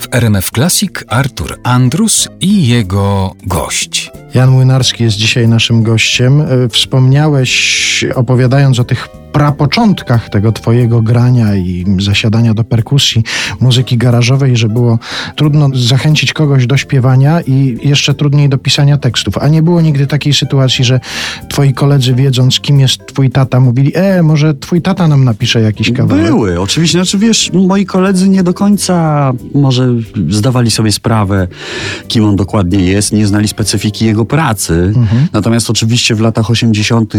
W 0.00 0.08
RMF 0.10 0.50
Classic 0.50 1.04
Artur 1.08 1.60
Andrus 1.64 2.28
i 2.40 2.66
jego 2.68 3.34
gość. 3.46 4.10
Jan 4.36 4.50
Młynarski 4.50 5.04
jest 5.04 5.16
dzisiaj 5.16 5.48
naszym 5.48 5.82
gościem. 5.82 6.40
E, 6.40 6.68
wspomniałeś, 6.68 8.04
opowiadając 8.14 8.80
o 8.80 8.84
tych 8.84 9.08
prapoczątkach 9.36 10.30
tego 10.30 10.52
twojego 10.52 11.02
grania 11.02 11.56
i 11.56 11.84
zasiadania 11.98 12.54
do 12.54 12.64
perkusji 12.64 13.22
muzyki 13.60 13.96
garażowej, 13.98 14.56
że 14.56 14.68
było 14.68 14.98
trudno 15.34 15.68
zachęcić 15.74 16.32
kogoś 16.32 16.66
do 16.66 16.76
śpiewania 16.76 17.40
i 17.40 17.78
jeszcze 17.82 18.14
trudniej 18.14 18.48
do 18.48 18.58
pisania 18.58 18.96
tekstów. 18.96 19.38
A 19.38 19.48
nie 19.48 19.62
było 19.62 19.80
nigdy 19.80 20.06
takiej 20.06 20.34
sytuacji, 20.34 20.84
że 20.84 21.00
twoi 21.48 21.74
koledzy 21.74 22.14
wiedząc, 22.14 22.60
kim 22.60 22.80
jest 22.80 23.06
twój 23.06 23.30
tata, 23.30 23.60
mówili, 23.60 23.92
e, 23.94 24.22
może 24.22 24.54
twój 24.54 24.82
tata 24.82 25.08
nam 25.08 25.24
napisze 25.24 25.60
jakiś 25.60 25.92
kawałek. 25.92 26.26
Były, 26.26 26.60
oczywiście. 26.60 26.98
Znaczy 26.98 27.18
wiesz, 27.18 27.50
moi 27.52 27.86
koledzy 27.86 28.28
nie 28.28 28.42
do 28.42 28.54
końca 28.54 29.32
może 29.54 29.94
zdawali 30.28 30.70
sobie 30.70 30.92
sprawę, 30.92 31.48
kim 32.08 32.24
on 32.24 32.36
dokładnie 32.36 32.84
jest, 32.84 33.12
nie 33.12 33.26
znali 33.26 33.48
specyfiki 33.48 34.06
jego 34.06 34.24
pracy. 34.26 34.92
Mhm. 34.96 35.28
Natomiast 35.32 35.70
oczywiście 35.70 36.14
w 36.14 36.20
latach 36.20 36.50
80., 36.50 37.14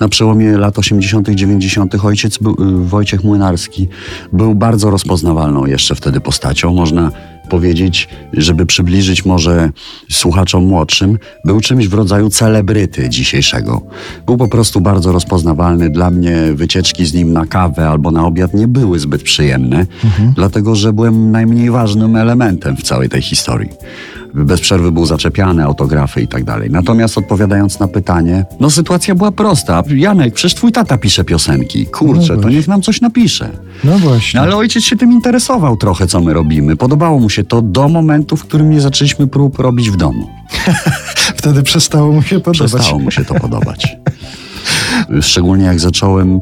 na 0.00 0.08
przełomie 0.08 0.58
lat 0.58 0.78
80., 0.78 1.28
90., 1.28 1.64
90. 1.64 2.04
ojciec 2.04 2.38
był, 2.38 2.52
y, 2.52 2.88
Wojciech 2.88 3.24
Młynarski 3.24 3.88
był 4.32 4.54
bardzo 4.54 4.90
rozpoznawalną 4.90 5.66
jeszcze 5.66 5.94
wtedy 5.94 6.20
postacią. 6.20 6.74
Można 6.74 7.10
powiedzieć, 7.48 8.08
żeby 8.32 8.66
przybliżyć 8.66 9.24
może 9.24 9.70
słuchaczom 10.10 10.64
młodszym, 10.64 11.18
był 11.44 11.60
czymś 11.60 11.88
w 11.88 11.94
rodzaju 11.94 12.30
celebryty 12.30 13.08
dzisiejszego. 13.08 13.82
Był 14.26 14.36
po 14.36 14.48
prostu 14.48 14.80
bardzo 14.80 15.12
rozpoznawalny. 15.12 15.90
Dla 15.90 16.10
mnie 16.10 16.36
wycieczki 16.54 17.06
z 17.06 17.14
nim 17.14 17.32
na 17.32 17.46
kawę 17.46 17.88
albo 17.88 18.10
na 18.10 18.26
obiad 18.26 18.54
nie 18.54 18.68
były 18.68 18.98
zbyt 18.98 19.22
przyjemne, 19.22 19.86
mhm. 20.04 20.32
dlatego 20.36 20.76
że 20.76 20.92
byłem 20.92 21.30
najmniej 21.30 21.70
ważnym 21.70 22.16
elementem 22.16 22.76
w 22.76 22.82
całej 22.82 23.08
tej 23.08 23.22
historii 23.22 23.68
bez 24.34 24.60
przerwy 24.60 24.92
był 24.92 25.06
zaczepiany, 25.06 25.64
autografy 25.64 26.22
i 26.22 26.28
tak 26.28 26.44
dalej. 26.44 26.70
Natomiast 26.70 27.18
odpowiadając 27.18 27.80
na 27.80 27.88
pytanie, 27.88 28.44
no 28.60 28.70
sytuacja 28.70 29.14
była 29.14 29.32
prosta. 29.32 29.82
Janek, 29.96 30.34
przecież 30.34 30.54
twój 30.54 30.72
tata 30.72 30.98
pisze 30.98 31.24
piosenki. 31.24 31.86
Kurczę, 31.86 32.36
no 32.36 32.42
to 32.42 32.48
niech 32.48 32.68
nam 32.68 32.82
coś 32.82 33.00
napisze. 33.00 33.50
No 33.84 33.98
właśnie. 33.98 34.40
No, 34.40 34.46
ale 34.46 34.56
ojciec 34.56 34.84
się 34.84 34.96
tym 34.96 35.12
interesował 35.12 35.76
trochę, 35.76 36.06
co 36.06 36.20
my 36.20 36.32
robimy. 36.32 36.76
Podobało 36.76 37.20
mu 37.20 37.30
się 37.30 37.33
to 37.42 37.62
do 37.62 37.88
momentu, 37.88 38.36
w 38.36 38.44
którym 38.44 38.70
nie 38.70 38.80
zaczęliśmy 38.80 39.26
prób 39.26 39.58
robić 39.58 39.90
w 39.90 39.96
domu. 39.96 40.30
Wtedy 41.38 41.62
przestało 41.62 42.12
mu 42.12 42.22
się 42.22 42.40
podobać. 42.40 42.70
Przestało 42.72 42.98
mu 42.98 43.10
się 43.10 43.24
to 43.24 43.34
podobać. 43.34 43.96
Szczególnie 45.20 45.64
jak 45.64 45.80
zacząłem 45.80 46.40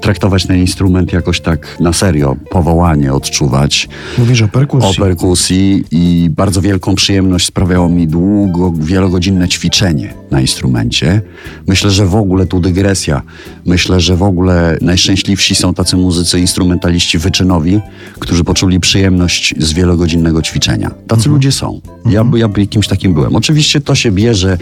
traktować 0.00 0.46
ten 0.46 0.56
instrument 0.56 1.12
jakoś 1.12 1.40
tak 1.40 1.80
na 1.80 1.92
serio, 1.92 2.36
powołanie 2.50 3.12
odczuwać. 3.12 3.88
Mówisz 4.18 4.42
o 4.42 4.48
perkusji. 4.48 4.90
O 4.90 5.04
perkusji 5.04 5.84
i 5.90 6.30
bardzo 6.30 6.60
wielką 6.60 6.94
przyjemność 6.94 7.46
sprawiało 7.46 7.88
mi 7.88 8.06
długo, 8.06 8.72
wielogodzinne 8.76 9.48
ćwiczenie 9.48 10.14
na 10.34 10.40
instrumencie. 10.40 11.22
Myślę, 11.66 11.90
że 11.90 12.06
w 12.06 12.14
ogóle 12.14 12.46
tu 12.46 12.60
dygresja. 12.60 13.22
Myślę, 13.66 14.00
że 14.00 14.16
w 14.16 14.22
ogóle 14.22 14.78
najszczęśliwsi 14.80 15.54
są 15.54 15.74
tacy 15.74 15.96
muzycy, 15.96 16.40
instrumentaliści 16.40 17.18
wyczynowi, 17.18 17.80
którzy 18.18 18.44
poczuli 18.44 18.80
przyjemność 18.80 19.54
z 19.58 19.72
wielogodzinnego 19.72 20.42
ćwiczenia. 20.42 20.90
Tacy 20.90 21.20
mhm. 21.20 21.34
ludzie 21.34 21.52
są. 21.52 21.80
Ja, 22.10 22.20
mhm. 22.20 22.40
ja 22.40 22.48
jakimś 22.56 22.88
takim 22.88 23.14
byłem. 23.14 23.36
Oczywiście 23.36 23.80
to 23.80 23.94
się 23.94 24.10
bierze 24.12 24.58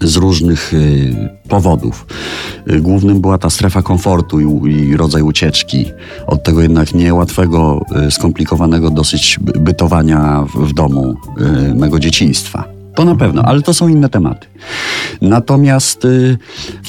z 0.00 0.16
różnych 0.16 0.74
y, 0.74 1.14
powodów. 1.48 2.06
Y, 2.70 2.80
głównym 2.80 3.20
była 3.20 3.38
ta 3.38 3.50
strefa 3.50 3.82
komfortu 3.82 4.40
i, 4.40 4.72
i, 4.72 4.96
rodzaj 4.96 5.22
ucieczki 5.22 5.86
od 6.26 6.42
tego 6.44 6.62
jednak 6.62 6.94
niełatwego, 6.94 7.80
y, 8.06 8.10
skomplikowanego 8.10 8.90
dosyć 8.90 9.38
bytowania 9.40 10.44
w, 10.54 10.68
w 10.68 10.72
domu 10.72 11.16
y, 11.70 11.74
mego 11.74 11.98
dzieciństwa. 11.98 12.73
To 12.94 13.04
na 13.04 13.14
pewno, 13.14 13.42
ale 13.42 13.62
to 13.62 13.74
są 13.74 13.88
inne 13.88 14.08
tematy. 14.08 14.46
Natomiast 15.20 16.04
y, 16.04 16.38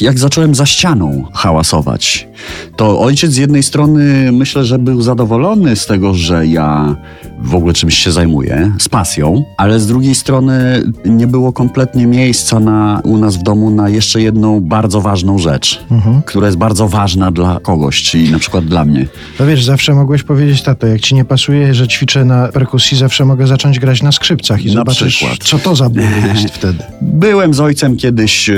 jak 0.01 0.19
zacząłem 0.19 0.55
za 0.55 0.65
ścianą 0.65 1.27
hałasować, 1.33 2.27
to 2.75 2.99
ojciec 2.99 3.31
z 3.31 3.37
jednej 3.37 3.63
strony 3.63 4.31
myślę, 4.31 4.65
że 4.65 4.79
był 4.79 5.01
zadowolony 5.01 5.75
z 5.75 5.85
tego, 5.85 6.13
że 6.13 6.47
ja 6.47 6.95
w 7.39 7.55
ogóle 7.55 7.73
czymś 7.73 7.97
się 7.97 8.11
zajmuję, 8.11 8.71
z 8.79 8.89
pasją, 8.89 9.43
ale 9.57 9.79
z 9.79 9.87
drugiej 9.87 10.15
strony 10.15 10.83
nie 11.05 11.27
było 11.27 11.53
kompletnie 11.53 12.07
miejsca 12.07 12.59
na, 12.59 13.01
u 13.03 13.17
nas 13.17 13.37
w 13.37 13.43
domu 13.43 13.71
na 13.71 13.89
jeszcze 13.89 14.21
jedną 14.21 14.61
bardzo 14.61 15.01
ważną 15.01 15.37
rzecz, 15.37 15.85
mhm. 15.91 16.21
która 16.21 16.45
jest 16.45 16.57
bardzo 16.57 16.87
ważna 16.87 17.31
dla 17.31 17.59
kogoś, 17.59 18.03
czyli 18.03 18.31
na 18.31 18.39
przykład 18.39 18.65
dla 18.65 18.85
mnie. 18.85 19.07
No 19.39 19.45
wiesz, 19.45 19.63
zawsze 19.63 19.93
mogłeś 19.93 20.23
powiedzieć, 20.23 20.61
tato, 20.61 20.87
jak 20.87 21.01
ci 21.01 21.15
nie 21.15 21.25
pasuje, 21.25 21.73
że 21.73 21.87
ćwiczę 21.87 22.25
na 22.25 22.47
perkusji, 22.47 22.97
zawsze 22.97 23.25
mogę 23.25 23.47
zacząć 23.47 23.79
grać 23.79 24.03
na 24.03 24.11
skrzypcach 24.11 24.65
i 24.65 24.67
na 24.67 24.73
zobaczysz, 24.73 25.15
przykład. 25.15 25.37
co 25.43 25.59
to 25.59 25.75
za 25.75 25.89
ból 25.89 26.03
jest 26.43 26.55
wtedy. 26.55 26.83
Byłem 27.01 27.53
z 27.53 27.59
ojcem 27.59 27.97
kiedyś 27.97 28.49
e, 28.49 28.53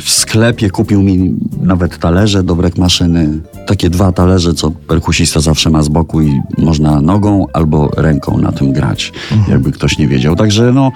w 0.00 0.10
sklepie, 0.10 0.70
kupił 0.70 1.02
mi 1.02 1.34
nawet 1.60 1.98
talerze 1.98 2.42
do 2.42 2.54
brek 2.56 2.78
maszyny, 2.78 3.29
takie 3.66 3.90
dwa 3.90 4.12
talerze, 4.12 4.54
co 4.54 4.70
perkusista 4.70 5.40
zawsze 5.40 5.70
ma 5.70 5.82
z 5.82 5.88
boku 5.88 6.22
i 6.22 6.40
można 6.58 7.00
nogą 7.00 7.46
albo 7.52 7.90
ręką 7.96 8.38
na 8.38 8.52
tym 8.52 8.72
grać, 8.72 9.12
mhm. 9.32 9.50
jakby 9.50 9.72
ktoś 9.72 9.98
nie 9.98 10.08
wiedział. 10.08 10.36
Także 10.36 10.72
no, 10.72 10.92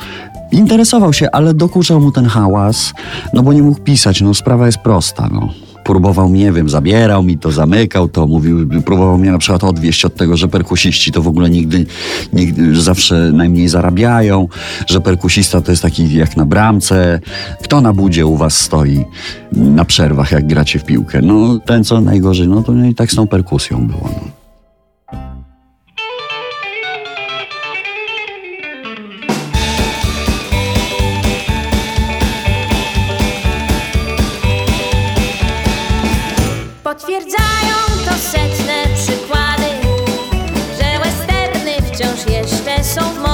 interesował 0.52 1.12
się, 1.12 1.30
ale 1.30 1.54
dokuczał 1.54 2.00
mu 2.00 2.12
ten 2.12 2.26
hałas, 2.26 2.92
no 3.32 3.42
bo 3.42 3.52
nie 3.52 3.62
mógł 3.62 3.80
pisać, 3.80 4.20
no 4.20 4.34
sprawa 4.34 4.66
jest 4.66 4.78
prosta, 4.78 5.28
no 5.32 5.48
próbował, 5.84 6.30
nie 6.30 6.52
wiem, 6.52 6.68
zabierał 6.68 7.22
mi 7.22 7.38
to, 7.38 7.52
zamykał 7.52 8.08
to, 8.08 8.26
mówił, 8.26 8.82
próbował 8.82 9.18
mnie 9.18 9.32
na 9.32 9.38
przykład 9.38 9.64
odwieść 9.64 10.04
od 10.04 10.16
tego, 10.16 10.36
że 10.36 10.48
perkusiści 10.48 11.12
to 11.12 11.22
w 11.22 11.28
ogóle 11.28 11.50
nigdy, 11.50 11.86
nigdy 12.32 12.80
zawsze 12.80 13.30
najmniej 13.32 13.68
zarabiają, 13.68 14.48
że 14.86 15.00
perkusista 15.00 15.60
to 15.60 15.72
jest 15.72 15.82
taki 15.82 16.14
jak 16.14 16.36
na 16.36 16.46
bramce. 16.46 17.20
Kto 17.62 17.80
na 17.80 17.92
budzie 17.92 18.26
u 18.26 18.36
was 18.36 18.60
stoi 18.60 19.04
na 19.52 19.84
przerwach, 19.84 20.32
jak 20.32 20.46
gracie 20.46 20.78
w 20.78 20.84
piłkę? 20.84 21.22
No 21.22 21.58
ten, 21.58 21.84
co 21.84 22.00
najgorzej, 22.00 22.48
no 22.48 22.62
to 22.62 22.72
i 22.84 22.94
tak 22.94 23.12
z 23.12 23.16
tą 23.16 23.26
perkusją 23.26 23.86
było. 23.86 24.10
No. 24.16 24.43
Potwierdzają 36.94 37.74
to 38.04 38.14
setne 38.14 38.84
przykłady, 38.94 39.66
że 40.78 40.98
westerny 40.98 41.72
wciąż 41.92 42.26
jeszcze 42.26 42.84
są 42.84 43.00
w. 43.14 43.33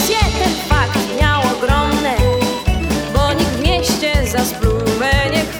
Konsekwencje 0.00 0.44
ten 0.44 0.54
fakt 0.68 1.20
miał 1.20 1.42
ogromne, 1.56 2.16
bo 3.14 3.32
nikt 3.32 3.50
w 3.50 3.62
mieście 3.62 4.26
za 4.26 4.44
spluwę 4.44 5.10
nie 5.32 5.59